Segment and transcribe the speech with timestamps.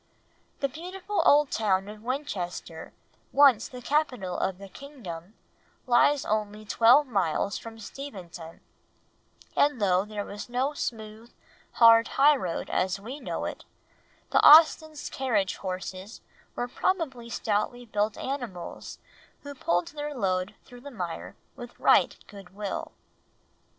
[0.61, 2.91] The beautiful old town of Winchester,
[3.31, 5.35] once the capital of the kingdom,
[5.85, 8.61] lies only twelve miles from Steventon,
[9.55, 11.31] and though there was no smooth,
[11.73, 13.63] hard high road as we know it,
[14.31, 16.21] the Austens' carriage horses
[16.55, 18.97] were probably stoutly built animals
[19.43, 22.91] who pulled their load through the mire with right goodwill.